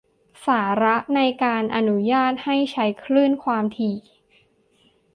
[0.47, 3.95] สาระในการอนุญาตให้ใช้คลื่นความถี่